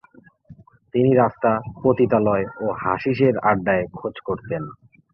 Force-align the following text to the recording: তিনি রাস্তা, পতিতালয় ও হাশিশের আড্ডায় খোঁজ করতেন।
তিনি 0.93 1.11
রাস্তা, 1.13 1.51
পতিতালয় 1.83 2.45
ও 2.59 2.65
হাশিশের 2.81 3.35
আড্ডায় 3.49 3.85
খোঁজ 3.97 4.15
করতেন। 4.27 4.63